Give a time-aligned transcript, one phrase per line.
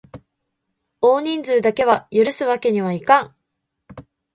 [0.99, 3.35] 多人数だけは許すわけにはいかん！